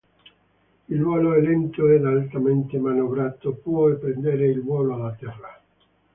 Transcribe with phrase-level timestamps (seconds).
[0.87, 5.61] Il volo è lento ed altamente manovrato, può prendere il volo da terra.